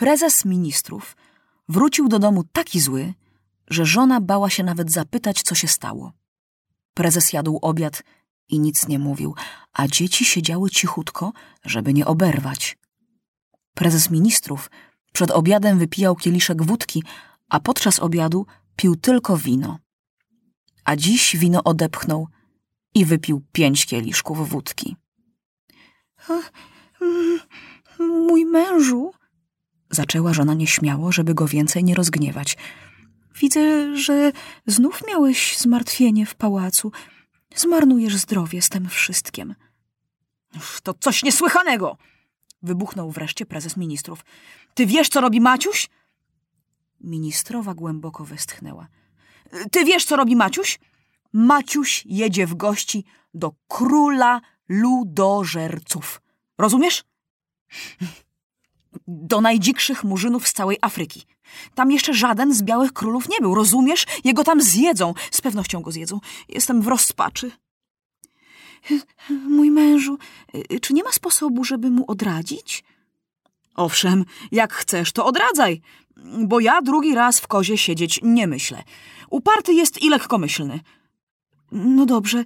Prezes 0.00 0.44
ministrów 0.44 1.16
wrócił 1.68 2.08
do 2.08 2.18
domu 2.18 2.44
taki 2.52 2.80
zły, 2.80 3.14
że 3.70 3.86
żona 3.86 4.20
bała 4.20 4.50
się 4.50 4.62
nawet 4.62 4.92
zapytać, 4.92 5.42
co 5.42 5.54
się 5.54 5.68
stało. 5.68 6.12
Prezes 6.94 7.32
jadł 7.32 7.58
obiad 7.62 8.02
i 8.48 8.58
nic 8.58 8.88
nie 8.88 8.98
mówił, 8.98 9.34
a 9.72 9.88
dzieci 9.88 10.24
siedziały 10.24 10.70
cichutko, 10.70 11.32
żeby 11.64 11.94
nie 11.94 12.06
oberwać. 12.06 12.78
Prezes 13.74 14.10
ministrów 14.10 14.70
przed 15.12 15.30
obiadem 15.30 15.78
wypijał 15.78 16.16
kieliszek 16.16 16.62
wódki, 16.62 17.02
a 17.48 17.60
podczas 17.60 17.98
obiadu 17.98 18.46
pił 18.76 18.96
tylko 18.96 19.36
wino. 19.36 19.78
A 20.84 20.96
dziś 20.96 21.36
wino 21.36 21.64
odepchnął 21.64 22.28
i 22.94 23.04
wypił 23.04 23.42
pięć 23.52 23.86
kieliszków 23.86 24.48
wódki. 24.48 24.96
Mój 27.98 28.44
mężu, 28.44 29.12
zaczęła 29.90 30.34
żona 30.34 30.54
nieśmiało, 30.54 31.12
żeby 31.12 31.34
go 31.34 31.46
więcej 31.46 31.84
nie 31.84 31.94
rozgniewać. 31.94 32.56
Widzę, 33.40 33.96
że 33.96 34.32
znów 34.66 35.02
miałeś 35.08 35.58
zmartwienie 35.58 36.26
w 36.26 36.34
pałacu. 36.34 36.92
Zmarnujesz 37.56 38.16
zdrowie 38.16 38.62
z 38.62 38.68
tym 38.68 38.88
wszystkim. 38.88 39.54
To 40.82 40.94
coś 40.94 41.22
niesłychanego! 41.22 41.96
Wybuchnął 42.62 43.10
wreszcie 43.10 43.46
prezes 43.46 43.76
ministrów. 43.76 44.24
Ty 44.74 44.86
wiesz, 44.86 45.08
co 45.08 45.20
robi 45.20 45.40
Maciuś? 45.40 45.88
Ministrowa 47.00 47.74
głęboko 47.74 48.24
westchnęła. 48.24 48.88
Ty 49.72 49.84
wiesz, 49.84 50.04
co 50.04 50.16
robi 50.16 50.36
Maciuś? 50.36 50.78
Maciuś 51.32 52.02
jedzie 52.06 52.46
w 52.46 52.54
gości 52.54 53.04
do 53.34 53.52
króla 53.68 54.40
ludożerców. 54.68 56.22
Rozumiesz? 56.58 57.04
Do 59.06 59.40
najdzikszych 59.40 60.04
murzynów 60.04 60.48
z 60.48 60.52
całej 60.52 60.78
Afryki. 60.80 61.22
Tam 61.74 61.90
jeszcze 61.90 62.14
żaden 62.14 62.54
z 62.54 62.62
białych 62.62 62.92
królów 62.92 63.28
nie 63.28 63.40
był, 63.40 63.54
rozumiesz? 63.54 64.06
Jego 64.24 64.44
tam 64.44 64.60
zjedzą. 64.60 65.14
Z 65.30 65.40
pewnością 65.40 65.80
go 65.82 65.92
zjedzą. 65.92 66.20
Jestem 66.48 66.82
w 66.82 66.86
rozpaczy. 66.86 67.50
Mój 69.48 69.70
mężu, 69.70 70.18
czy 70.82 70.94
nie 70.94 71.02
ma 71.02 71.12
sposobu, 71.12 71.64
żeby 71.64 71.90
mu 71.90 72.04
odradzić? 72.10 72.84
Owszem, 73.74 74.24
jak 74.52 74.72
chcesz, 74.72 75.12
to 75.12 75.26
odradzaj, 75.26 75.80
bo 76.46 76.60
ja 76.60 76.82
drugi 76.82 77.14
raz 77.14 77.40
w 77.40 77.46
kozie 77.46 77.78
siedzieć 77.78 78.20
nie 78.22 78.46
myślę. 78.46 78.82
Uparty 79.30 79.74
jest 79.74 80.02
i 80.02 80.10
lekkomyślny. 80.10 80.80
No 81.72 82.06
dobrze, 82.06 82.44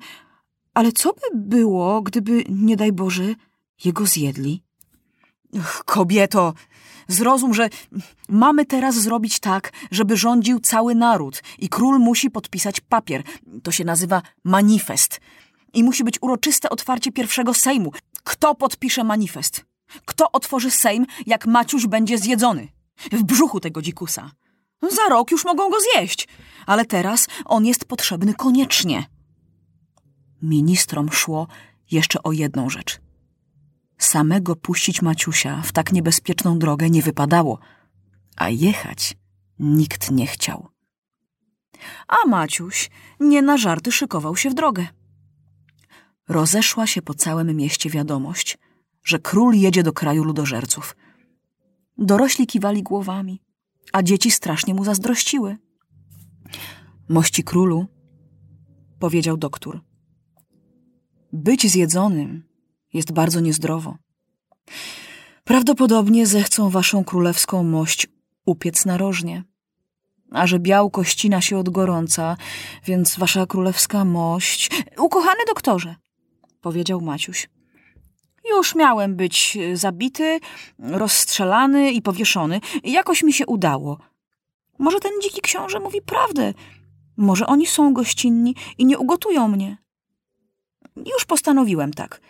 ale 0.75 0.93
co 0.93 1.13
by 1.13 1.21
było, 1.35 2.03
gdyby, 2.03 2.45
nie 2.49 2.77
daj 2.77 2.93
Boże, 2.93 3.35
jego 3.85 4.07
zjedli? 4.07 4.64
Kobieto, 5.85 6.55
zrozum, 7.09 7.55
że 7.55 7.69
mamy 8.29 8.65
teraz 8.65 8.95
zrobić 8.95 9.41
tak, 9.41 9.73
żeby 9.91 10.17
rządził 10.17 10.61
cały 10.61 10.95
naród 10.95 11.43
i 11.59 11.69
król 11.69 11.99
musi 11.99 12.31
podpisać 12.31 12.81
papier. 12.81 13.23
To 13.63 13.73
się 13.73 13.85
nazywa 13.85 14.23
manifest. 14.45 15.21
I 15.73 15.85
musi 15.85 16.05
być 16.05 16.19
uroczyste 16.21 16.71
otwarcie 16.71 17.13
pierwszego 17.13 17.55
Sejmu. 17.55 17.93
Kto 18.25 18.55
podpisze 18.55 19.05
manifest? 19.05 19.65
Kto 20.05 20.33
otworzy 20.33 20.71
Sejm, 20.71 21.07
jak 21.27 21.47
Maciuś 21.47 21.87
będzie 21.87 22.19
zjedzony? 22.19 22.69
W 23.13 23.23
brzuchu 23.23 23.61
tego 23.61 23.83
dzikusa. 23.83 24.31
Za 24.83 25.09
rok 25.11 25.31
już 25.31 25.45
mogą 25.45 25.71
go 25.71 25.77
zjeść, 25.81 26.29
ale 26.67 26.85
teraz 26.85 27.27
on 27.45 27.67
jest 27.67 27.85
potrzebny 27.85 28.35
koniecznie. 28.35 29.07
Ministrom 30.43 31.13
szło 31.13 31.47
jeszcze 31.91 32.23
o 32.23 32.33
jedną 32.33 32.71
rzecz. 32.71 33.01
Samego 33.99 34.57
puścić 34.57 35.03
Maciusia 35.03 35.63
w 35.63 35.73
tak 35.73 35.93
niebezpieczną 35.93 36.59
drogę 36.59 36.91
nie 36.91 37.03
wypadało, 37.03 37.59
a 38.37 38.49
jechać 38.49 39.17
nikt 39.59 40.11
nie 40.11 40.27
chciał. 40.27 40.69
A 42.09 42.29
Maciuś 42.29 42.91
nie 43.21 43.43
na 43.43 43.57
żarty 43.57 43.93
szykował 43.93 44.37
się 44.37 44.51
w 44.51 44.55
drogę. 44.55 44.87
Rozeszła 46.29 46.87
się 46.87 47.03
po 47.03 47.15
całym 47.15 47.57
mieście 47.57 47.91
wiadomość, 47.91 48.59
że 49.05 49.19
król 49.19 49.55
jedzie 49.55 49.83
do 49.83 49.93
kraju 49.93 50.25
ludożerców. 50.25 50.97
Dorośli 51.99 52.47
kiwali 52.47 52.83
głowami, 52.83 53.43
a 53.93 54.03
dzieci 54.03 54.31
strasznie 54.31 54.75
mu 54.75 54.85
zazdrościły. 54.85 55.57
Mości 57.09 57.45
królu, 57.45 57.87
powiedział 58.99 59.37
doktor, 59.37 59.81
być 61.33 61.71
zjedzonym 61.71 62.54
jest 62.95 63.13
bardzo 63.13 63.41
niezdrowo. 63.41 63.97
Prawdopodobnie 65.45 66.27
zechcą 66.27 66.71
waszą 66.71 67.05
królewską 67.05 67.63
mość 67.65 68.07
upiec 68.47 68.87
narożnie. 68.87 69.45
A 70.31 70.47
że 70.47 70.59
białko 70.59 71.05
ścina 71.05 71.41
się 71.41 71.59
od 71.59 71.69
gorąca, 71.69 72.37
więc 72.85 73.19
wasza 73.19 73.47
królewska 73.47 74.05
mość... 74.05 74.71
Ukochany 74.99 75.41
doktorze, 75.47 75.97
powiedział 76.61 77.01
Maciuś. 77.01 77.49
Już 78.51 78.75
miałem 78.75 79.17
być 79.17 79.59
zabity, 79.75 80.41
rozstrzelany 80.79 81.93
i 81.93 82.03
powieszony. 82.03 82.61
Jakoś 82.85 83.23
mi 83.23 83.33
się 83.33 83.47
udało. 83.47 83.99
Może 84.79 85.01
ten 85.01 85.13
dziki 85.23 85.41
książę 85.41 85.81
mówi 85.81 86.03
prawdę. 86.03 86.55
Może 87.17 87.47
oni 87.47 87.67
są 87.67 87.93
gościnni 87.93 88.55
i 88.79 88.87
nie 88.87 88.99
ugotują 88.99 89.49
mnie. 89.49 89.77
Już 90.97 91.25
postanowiłem 91.25 91.93
tak. 91.93 92.21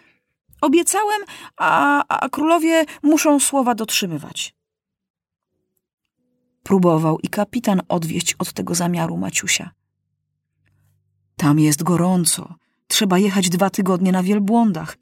Obiecałem, 0.64 1.22
a, 1.56 2.04
a 2.08 2.28
królowie 2.28 2.84
muszą 3.02 3.40
słowa 3.40 3.74
dotrzymywać. 3.74 4.54
Próbował 6.62 7.18
i 7.18 7.28
kapitan 7.28 7.82
odwieść 7.88 8.34
od 8.38 8.52
tego 8.52 8.74
zamiaru 8.74 9.16
Maciusia. 9.16 9.70
Tam 11.36 11.58
jest 11.58 11.82
gorąco. 11.82 12.54
Trzeba 12.86 13.18
jechać 13.18 13.48
dwa 13.48 13.70
tygodnie 13.70 14.12
na 14.12 14.22
wielbłądach. 14.22 14.98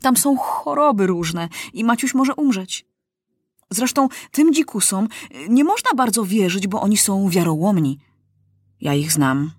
Tam 0.00 0.16
są 0.16 0.36
choroby 0.36 1.06
różne 1.06 1.48
i 1.72 1.84
Maciuś 1.84 2.14
może 2.14 2.34
umrzeć. 2.34 2.86
Zresztą 3.70 4.08
tym 4.30 4.54
dzikusom 4.54 5.08
nie 5.48 5.64
można 5.64 5.94
bardzo 5.94 6.24
wierzyć, 6.24 6.66
bo 6.66 6.80
oni 6.80 6.96
są 6.96 7.28
wiarołomni. 7.28 7.98
Ja 8.80 8.94
ich 8.94 9.12
znam, 9.12 9.50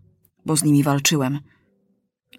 bo 0.46 0.58
z 0.58 0.64
nimi 0.64 0.84
walczyłem. 0.84 1.40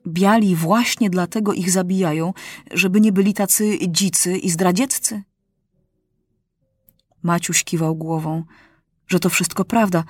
Biali 0.07 0.57
właśnie 0.57 1.11
dlatego 1.11 1.53
ich 1.53 1.71
zabijają, 1.71 2.33
żeby 2.71 3.01
nie 3.01 3.13
byli 3.13 3.35
tacy 3.35 3.79
dzicy 3.89 4.39
i 4.39 4.51
zdradzieccy. 4.51 5.23
Maciuś 7.23 7.65
kiwał 7.65 7.97
głową, 7.97 8.45
że 9.07 9.21
to 9.21 9.31
wszystko 9.31 9.65
prawda, 9.65 10.05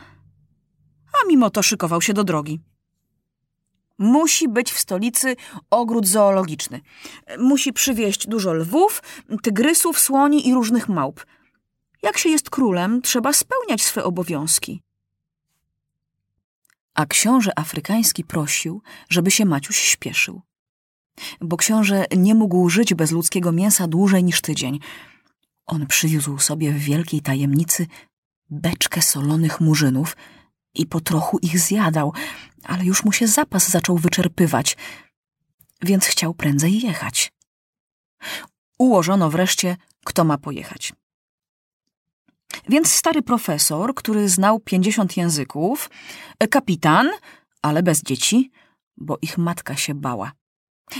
a 1.12 1.28
mimo 1.28 1.50
to 1.50 1.62
szykował 1.62 2.02
się 2.02 2.14
do 2.14 2.24
drogi. 2.24 2.60
Musi 3.98 4.48
być 4.48 4.72
w 4.72 4.78
stolicy 4.78 5.36
ogród 5.70 6.06
zoologiczny. 6.06 6.80
Musi 7.38 7.72
przywieźć 7.72 8.26
dużo 8.26 8.52
lwów, 8.52 9.02
tygrysów, 9.42 10.00
słoni 10.00 10.48
i 10.48 10.54
różnych 10.54 10.88
małp. 10.88 11.26
Jak 12.02 12.18
się 12.18 12.28
jest 12.28 12.50
królem, 12.50 13.02
trzeba 13.02 13.32
spełniać 13.32 13.82
swe 13.82 14.04
obowiązki. 14.04 14.82
A 16.96 17.06
książę 17.06 17.58
afrykański 17.58 18.24
prosił, 18.24 18.82
żeby 19.08 19.30
się 19.30 19.44
Maciuś 19.44 19.76
śpieszył. 19.76 20.42
Bo 21.40 21.56
książę 21.56 22.04
nie 22.16 22.34
mógł 22.34 22.68
żyć 22.68 22.94
bez 22.94 23.10
ludzkiego 23.10 23.52
mięsa 23.52 23.88
dłużej 23.88 24.24
niż 24.24 24.40
tydzień. 24.40 24.80
On 25.66 25.86
przywiózł 25.86 26.38
sobie 26.38 26.72
w 26.72 26.78
wielkiej 26.78 27.20
tajemnicy 27.20 27.86
beczkę 28.50 29.02
solonych 29.02 29.60
murzynów 29.60 30.16
i 30.74 30.86
po 30.86 31.00
trochu 31.00 31.38
ich 31.38 31.58
zjadał, 31.58 32.12
ale 32.64 32.84
już 32.84 33.04
mu 33.04 33.12
się 33.12 33.26
zapas 33.26 33.68
zaczął 33.68 33.98
wyczerpywać, 33.98 34.76
więc 35.82 36.04
chciał 36.06 36.34
prędzej 36.34 36.80
jechać. 36.80 37.32
Ułożono 38.78 39.30
wreszcie, 39.30 39.76
kto 40.04 40.24
ma 40.24 40.38
pojechać. 40.38 40.92
Więc 42.68 42.92
stary 42.92 43.22
profesor, 43.22 43.94
który 43.94 44.28
znał 44.28 44.60
pięćdziesiąt 44.60 45.16
języków, 45.16 45.90
kapitan, 46.50 47.08
ale 47.62 47.82
bez 47.82 48.02
dzieci, 48.02 48.50
bo 48.96 49.18
ich 49.22 49.38
matka 49.38 49.76
się 49.76 49.94
bała. 49.94 50.32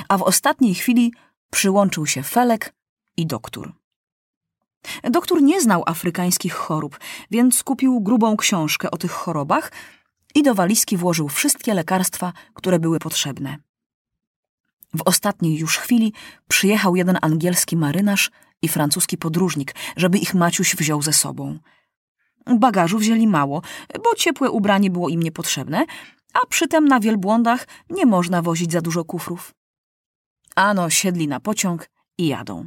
A 0.08 0.18
w 0.18 0.22
ostatniej 0.22 0.74
chwili 0.74 1.12
przyłączył 1.50 2.06
się 2.06 2.22
Felek 2.22 2.74
i 3.16 3.26
doktor. 3.26 3.72
Doktor 5.10 5.42
nie 5.42 5.60
znał 5.60 5.82
afrykańskich 5.86 6.54
chorób, 6.54 6.98
więc 7.30 7.62
kupił 7.62 8.00
grubą 8.00 8.36
książkę 8.36 8.90
o 8.90 8.96
tych 8.96 9.10
chorobach 9.10 9.72
i 10.34 10.42
do 10.42 10.54
walizki 10.54 10.96
włożył 10.96 11.28
wszystkie 11.28 11.74
lekarstwa, 11.74 12.32
które 12.54 12.78
były 12.78 12.98
potrzebne. 12.98 13.56
W 14.94 15.02
ostatniej 15.04 15.58
już 15.58 15.78
chwili 15.78 16.12
przyjechał 16.48 16.96
jeden 16.96 17.18
angielski 17.22 17.76
marynarz 17.76 18.30
i 18.62 18.68
francuski 18.68 19.18
podróżnik, 19.18 19.74
żeby 19.96 20.18
ich 20.18 20.34
Maciuś 20.34 20.76
wziął 20.76 21.02
ze 21.02 21.12
sobą. 21.12 21.58
Bagażu 22.46 22.98
wzięli 22.98 23.26
mało, 23.26 23.62
bo 24.04 24.14
ciepłe 24.14 24.50
ubranie 24.50 24.90
było 24.90 25.08
im 25.08 25.22
niepotrzebne, 25.22 25.86
a 26.32 26.46
przytem 26.46 26.88
na 26.88 27.00
wielbłądach 27.00 27.66
nie 27.90 28.06
można 28.06 28.42
wozić 28.42 28.72
za 28.72 28.80
dużo 28.80 29.04
kufrów. 29.04 29.54
Ano 30.54 30.90
siedli 30.90 31.28
na 31.28 31.40
pociąg 31.40 31.90
i 32.18 32.26
jadą. 32.26 32.66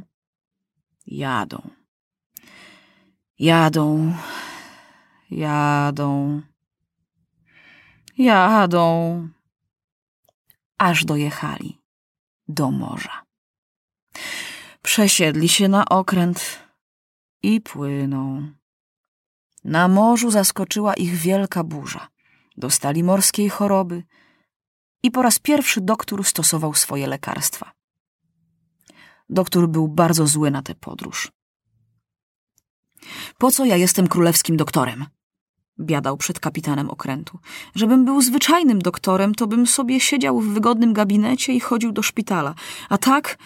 Jadą. 1.06 1.70
Jadą, 3.40 4.14
jadą, 5.30 6.42
jadą, 8.18 9.28
aż 10.78 11.04
dojechali 11.04 11.78
do 12.48 12.70
morza. 12.70 13.29
Przesiedli 14.90 15.48
się 15.48 15.68
na 15.68 15.84
okręt 15.84 16.58
i 17.42 17.60
płyną. 17.60 18.48
Na 19.64 19.88
morzu 19.88 20.30
zaskoczyła 20.30 20.94
ich 20.94 21.14
wielka 21.14 21.64
burza. 21.64 22.08
Dostali 22.56 23.04
morskiej 23.04 23.48
choroby 23.48 24.02
i 25.02 25.10
po 25.10 25.22
raz 25.22 25.38
pierwszy 25.38 25.80
doktor 25.80 26.24
stosował 26.24 26.74
swoje 26.74 27.06
lekarstwa. 27.06 27.72
Doktor 29.28 29.68
był 29.68 29.88
bardzo 29.88 30.26
zły 30.26 30.50
na 30.50 30.62
tę 30.62 30.74
podróż. 30.74 31.32
Po 33.38 33.50
co 33.50 33.64
ja 33.64 33.76
jestem 33.76 34.08
królewskim 34.08 34.56
doktorem? 34.56 35.06
Biadał 35.80 36.16
przed 36.16 36.40
kapitanem 36.40 36.90
okrętu. 36.90 37.38
Żebym 37.74 38.04
był 38.04 38.22
zwyczajnym 38.22 38.78
doktorem, 38.78 39.34
to 39.34 39.46
bym 39.46 39.66
sobie 39.66 40.00
siedział 40.00 40.40
w 40.40 40.54
wygodnym 40.54 40.92
gabinecie 40.92 41.52
i 41.52 41.60
chodził 41.60 41.92
do 41.92 42.02
szpitala. 42.02 42.54
A 42.88 42.98
tak 42.98 43.38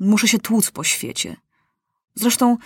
muszę 0.00 0.28
się 0.28 0.38
tłuc 0.38 0.70
po 0.70 0.84
świecie. 0.84 1.36
Zresztą 2.14 2.56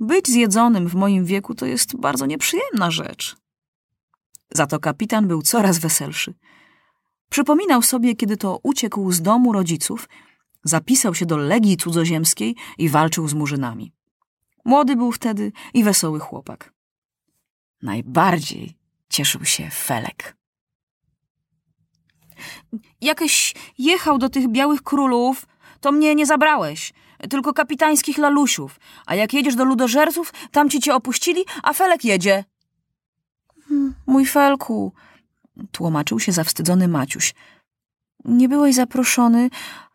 być 0.00 0.28
zjedzonym 0.28 0.88
w 0.88 0.94
moim 0.94 1.24
wieku 1.24 1.54
to 1.54 1.66
jest 1.66 1.96
bardzo 1.96 2.26
nieprzyjemna 2.26 2.90
rzecz. 2.90 3.36
Za 4.50 4.66
to 4.66 4.80
kapitan 4.80 5.28
był 5.28 5.42
coraz 5.42 5.78
weselszy. 5.78 6.34
Przypominał 7.28 7.82
sobie, 7.82 8.16
kiedy 8.16 8.36
to 8.36 8.60
uciekł 8.62 9.12
z 9.12 9.22
domu 9.22 9.52
rodziców, 9.52 10.08
zapisał 10.64 11.14
się 11.14 11.26
do 11.26 11.36
Legii 11.36 11.76
Cudzoziemskiej 11.76 12.56
i 12.78 12.88
walczył 12.88 13.28
z 13.28 13.34
murzynami. 13.34 13.92
Młody 14.64 14.96
był 14.96 15.12
wtedy 15.12 15.52
i 15.74 15.84
wesoły 15.84 16.20
chłopak. 16.20 16.72
Najbardziej 17.82 18.76
cieszył 19.08 19.44
się 19.44 19.70
Felek. 19.70 20.36
Jakeś 23.00 23.54
jechał 23.78 24.18
do 24.18 24.28
tych 24.28 24.48
białych 24.48 24.82
królów, 24.82 25.46
to 25.80 25.92
mnie 25.92 26.14
nie 26.14 26.26
zabrałeś, 26.26 26.92
tylko 27.30 27.52
kapitańskich 27.52 28.18
lalusiów, 28.18 28.80
a 29.06 29.14
jak 29.14 29.32
jedziesz 29.32 29.54
do 29.54 29.64
ludożerców, 29.64 30.32
tam 30.50 30.70
ci 30.70 30.80
cię 30.80 30.94
opuścili, 30.94 31.44
a 31.62 31.72
Felek 31.72 32.04
jedzie. 32.04 32.44
Mój 34.06 34.26
Felku, 34.26 34.92
tłumaczył 35.72 36.20
się 36.20 36.32
zawstydzony 36.32 36.88
Maciuś. 36.88 37.34
Nie 38.24 38.48
byłeś 38.48 38.74
zaproszony, 38.74 39.50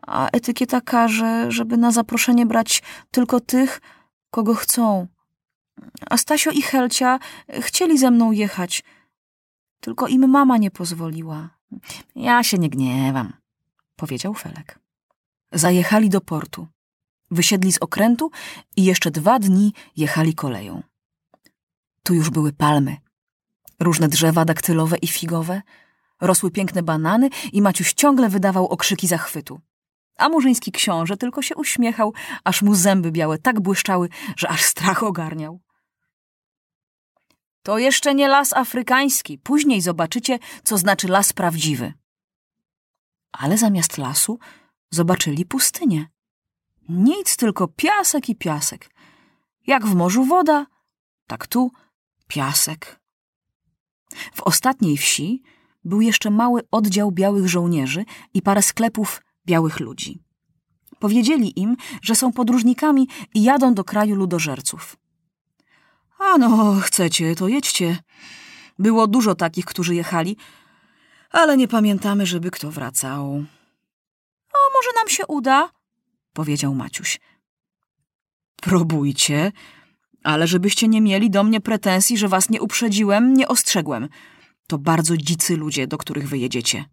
a 0.07 0.30
etykieta 0.30 0.81
każe, 0.81 1.51
żeby 1.51 1.77
na 1.77 1.91
zaproszenie 1.91 2.45
brać 2.45 2.83
tylko 3.12 3.39
tych, 3.39 3.81
kogo 4.31 4.56
chcą. 4.56 5.07
A 6.09 6.18
Stasio 6.18 6.51
i 6.51 6.62
Helcia 6.62 7.19
chcieli 7.59 7.97
ze 7.97 8.12
mną 8.12 8.31
jechać, 8.31 8.83
tylko 9.80 10.07
im 10.07 10.30
mama 10.30 10.57
nie 10.57 10.71
pozwoliła. 10.71 11.50
Ja 12.15 12.44
się 12.44 12.57
nie 12.57 12.69
gniewam, 12.69 13.33
powiedział 13.95 14.33
Felek. 14.33 14.82
Zajechali 15.54 16.10
do 16.10 16.22
portu. 16.22 16.68
Wysiedli 17.32 17.74
z 17.74 17.78
okrętu 17.78 18.32
i 18.76 18.84
jeszcze 18.84 19.12
dwa 19.12 19.40
dni 19.40 19.74
jechali 19.96 20.36
koleją. 20.36 20.84
Tu 22.04 22.14
już 22.14 22.30
były 22.30 22.54
palmy, 22.54 22.98
różne 23.80 24.08
drzewa 24.08 24.46
daktylowe 24.46 24.98
i 24.98 25.08
figowe, 25.08 25.62
rosły 26.22 26.52
piękne 26.52 26.84
banany 26.84 27.30
i 27.54 27.62
Maciuś 27.62 27.94
ciągle 27.94 28.30
wydawał 28.30 28.68
okrzyki 28.68 29.08
zachwytu. 29.08 29.60
A 30.18 30.30
murzyński 30.30 30.72
książę 30.72 31.18
tylko 31.18 31.42
się 31.42 31.56
uśmiechał, 31.56 32.14
aż 32.44 32.62
mu 32.62 32.76
zęby 32.76 33.12
białe 33.12 33.38
tak 33.38 33.62
błyszczały, 33.62 34.10
że 34.38 34.50
aż 34.50 34.62
strach 34.62 35.04
ogarniał. 35.04 35.60
To 37.64 37.78
jeszcze 37.78 38.16
nie 38.16 38.28
las 38.28 38.54
afrykański. 38.54 39.38
Później 39.38 39.82
zobaczycie, 39.82 40.40
co 40.64 40.78
znaczy 40.78 41.08
las 41.08 41.34
prawdziwy. 41.34 41.94
Ale 43.32 43.58
zamiast 43.58 43.98
lasu 43.98 44.40
zobaczyli 44.94 45.45
pustynię. 45.45 46.07
Nic, 46.90 47.38
tylko 47.38 47.68
piasek 47.68 48.30
i 48.30 48.36
piasek. 48.36 48.90
Jak 49.68 49.86
w 49.86 49.95
morzu 49.95 50.25
woda, 50.25 50.66
tak 51.28 51.48
tu 51.48 51.72
piasek. 52.28 53.00
W 54.34 54.42
ostatniej 54.42 54.98
wsi 54.98 55.44
był 55.84 56.01
jeszcze 56.01 56.30
mały 56.31 56.62
oddział 56.72 57.12
białych 57.12 57.48
żołnierzy 57.50 58.06
i 58.34 58.42
parę 58.42 58.62
sklepów 58.62 59.22
białych 59.45 59.80
ludzi. 59.80 60.19
Powiedzieli 61.00 61.60
im, 61.60 61.75
że 62.01 62.16
są 62.16 62.31
podróżnikami 62.31 63.07
i 63.36 63.44
jadą 63.44 63.74
do 63.74 63.84
kraju 63.84 64.16
ludożerców. 64.16 64.98
A 66.19 66.38
no, 66.38 66.75
chcecie, 66.81 67.36
to 67.36 67.48
jedźcie. 67.48 67.98
Było 68.80 69.07
dużo 69.07 69.36
takich, 69.36 69.66
którzy 69.66 69.95
jechali, 69.95 70.38
ale 71.31 71.57
nie 71.57 71.68
pamiętamy, 71.68 72.25
żeby 72.25 72.51
kto 72.51 72.72
wracał. 72.72 73.45
Może 74.83 74.95
nam 74.95 75.09
się 75.09 75.27
uda, 75.27 75.69
powiedział 76.33 76.75
Maciuś. 76.75 77.19
Próbujcie, 78.56 79.51
ale 80.24 80.47
żebyście 80.47 80.88
nie 80.88 81.01
mieli 81.01 81.30
do 81.30 81.44
mnie 81.44 81.62
pretensji, 81.62 82.18
że 82.18 82.27
was 82.27 82.50
nie 82.50 82.62
uprzedziłem, 82.62 83.33
nie 83.33 83.47
ostrzegłem. 83.47 84.09
To 84.68 84.77
bardzo 84.77 85.18
dzicy 85.18 85.57
ludzie, 85.57 85.88
do 85.88 85.97
których 85.97 86.30
wyjedziecie. 86.30 86.85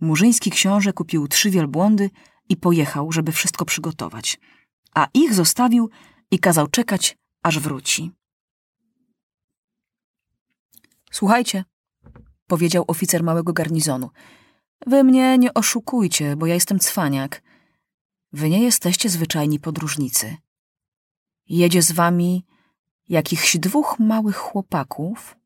Murzyński 0.00 0.50
książę 0.50 0.92
kupił 0.92 1.28
trzy 1.28 1.50
wielbłądy 1.50 2.10
i 2.48 2.56
pojechał, 2.56 3.12
żeby 3.12 3.32
wszystko 3.32 3.64
przygotować. 3.64 4.38
A 4.94 5.08
ich 5.14 5.34
zostawił 5.34 5.90
i 6.30 6.38
kazał 6.38 6.66
czekać, 6.66 7.18
aż 7.42 7.58
wróci. 7.58 8.10
Słuchajcie, 11.10 11.64
powiedział 12.46 12.84
oficer 12.88 13.22
małego 13.22 13.52
garnizonu. 13.52 14.10
Wy 14.86 15.04
mnie 15.04 15.38
nie 15.38 15.54
oszukujcie, 15.54 16.36
bo 16.36 16.46
ja 16.46 16.54
jestem 16.54 16.78
cwaniak. 16.78 17.42
Wy 18.32 18.50
nie 18.50 18.62
jesteście 18.62 19.08
zwyczajni 19.08 19.60
podróżnicy. 19.60 20.36
Jedzie 21.48 21.82
z 21.82 21.92
wami 21.92 22.46
jakichś 23.08 23.56
dwóch 23.56 23.98
małych 23.98 24.36
chłopaków, 24.36 25.36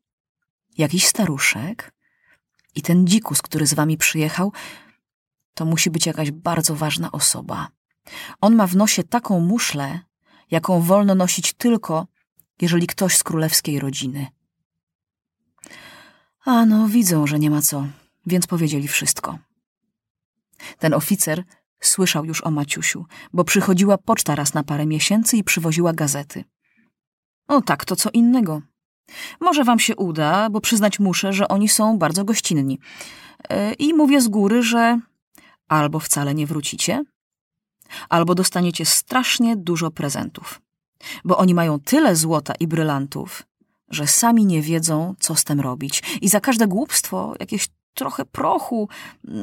jakiś 0.77 1.07
staruszek 1.07 1.93
i 2.75 2.81
ten 2.81 3.07
dzikus, 3.07 3.41
który 3.41 3.67
z 3.67 3.73
wami 3.73 3.97
przyjechał, 3.97 4.51
to 5.53 5.65
musi 5.65 5.89
być 5.89 6.05
jakaś 6.05 6.31
bardzo 6.31 6.75
ważna 6.75 7.11
osoba. 7.11 7.67
On 8.41 8.55
ma 8.55 8.67
w 8.67 8.75
nosie 8.75 9.03
taką 9.03 9.39
muszlę, 9.39 9.99
jaką 10.51 10.81
wolno 10.81 11.15
nosić 11.15 11.53
tylko, 11.53 12.07
jeżeli 12.61 12.87
ktoś 12.87 13.17
z 13.17 13.23
królewskiej 13.23 13.79
rodziny. 13.79 14.27
A 16.45 16.65
no, 16.65 16.87
widzą, 16.87 17.27
że 17.27 17.39
nie 17.39 17.49
ma 17.49 17.61
co, 17.61 17.87
więc 18.25 18.47
powiedzieli 18.47 18.87
wszystko. 18.87 19.37
Ten 20.79 20.93
oficer 20.93 21.43
słyszał 21.79 22.25
już 22.25 22.43
o 22.43 22.51
Maciusiu, 22.51 23.05
bo 23.33 23.43
przychodziła 23.43 23.97
poczta 23.97 24.35
raz 24.35 24.53
na 24.53 24.63
parę 24.63 24.85
miesięcy 24.85 25.37
i 25.37 25.43
przywoziła 25.43 25.93
gazety. 25.93 26.43
O 27.47 27.61
tak, 27.61 27.85
to 27.85 27.95
co 27.95 28.09
innego. 28.09 28.61
Może 29.39 29.63
wam 29.63 29.79
się 29.79 29.95
uda, 29.95 30.49
bo 30.49 30.61
przyznać 30.61 30.99
muszę, 30.99 31.33
że 31.33 31.47
oni 31.47 31.69
są 31.69 31.97
bardzo 31.97 32.25
gościnni. 32.25 32.79
E, 33.49 33.73
I 33.73 33.93
mówię 33.93 34.21
z 34.21 34.27
góry, 34.27 34.63
że 34.63 34.99
albo 35.67 35.99
wcale 35.99 36.35
nie 36.35 36.47
wrócicie, 36.47 37.03
albo 38.09 38.35
dostaniecie 38.35 38.85
strasznie 38.85 39.55
dużo 39.55 39.91
prezentów. 39.91 40.61
Bo 41.25 41.37
oni 41.37 41.53
mają 41.53 41.79
tyle 41.79 42.15
złota 42.15 42.53
i 42.59 42.67
brylantów, 42.67 43.43
że 43.89 44.07
sami 44.07 44.45
nie 44.45 44.61
wiedzą, 44.61 45.15
co 45.19 45.35
z 45.35 45.43
tym 45.43 45.59
robić. 45.59 46.03
I 46.21 46.29
za 46.29 46.39
każde 46.39 46.67
głupstwo, 46.67 47.33
jakieś 47.39 47.67
trochę 47.95 48.25
prochu, 48.25 48.89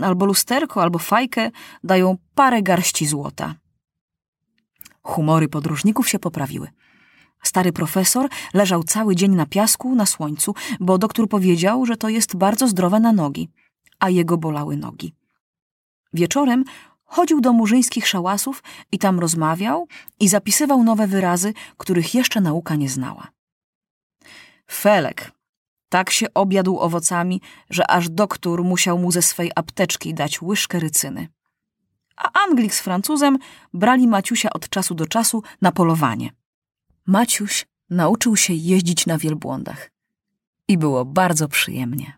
albo 0.02 0.26
lusterko, 0.26 0.82
albo 0.82 0.99
fajkę, 0.99 1.50
dają 1.85 2.16
parę 2.35 2.62
garści 2.62 3.06
złota. 3.06 3.54
Humory 5.02 5.49
podróżników 5.49 6.09
się 6.09 6.18
poprawiły. 6.18 6.68
Stary 7.42 7.73
profesor 7.73 8.28
leżał 8.54 8.82
cały 8.82 9.16
dzień 9.16 9.35
na 9.35 9.47
piasku, 9.47 9.94
na 9.94 10.06
słońcu, 10.06 10.54
bo 10.80 10.99
doktor 10.99 11.28
powiedział, 11.28 11.87
że 11.87 11.97
to 11.97 12.09
jest 12.09 12.37
bardzo 12.37 12.68
zdrowe 12.68 13.00
na 13.00 13.12
nogi, 13.12 13.49
a 13.99 14.11
jego 14.11 14.37
bolały 14.37 14.76
nogi. 14.76 15.14
Wieczorem 16.12 16.64
chodził 17.04 17.40
do 17.40 17.52
murzyńskich 17.52 18.09
szałasów 18.09 18.62
i 18.92 18.99
tam 18.99 19.21
rozmawiał 19.21 19.88
i 20.21 20.28
zapisywał 20.28 20.85
nowe 20.85 21.06
wyrazy, 21.06 21.54
których 21.76 22.14
jeszcze 22.14 22.40
nauka 22.40 22.76
nie 22.76 22.88
znała. 22.88 23.28
Felek 24.71 25.32
tak 25.92 26.11
się 26.11 26.26
objadł 26.34 26.78
owocami, 26.78 27.40
że 27.70 27.90
aż 27.90 28.08
doktor 28.08 28.64
musiał 28.64 28.99
mu 28.99 29.12
ze 29.12 29.22
swej 29.22 29.52
apteczki 29.54 30.14
dać 30.14 30.42
łyżkę 30.42 30.80
rycyny. 30.80 31.28
A 32.16 32.44
Anglik 32.44 32.75
z 32.75 32.80
Francuzem 32.80 33.38
brali 33.75 34.08
Maciusia 34.08 34.50
od 34.50 34.68
czasu 34.68 34.94
do 34.94 35.06
czasu 35.06 35.42
na 35.62 35.72
polowanie. 35.72 36.30
Maciuś 37.06 37.66
nauczył 37.90 38.37
się 38.37 38.54
jeździć 38.54 39.06
na 39.06 39.18
wielbłądach 39.18 39.90
i 40.68 40.78
było 40.78 41.04
bardzo 41.04 41.49
przyjemnie. 41.49 42.12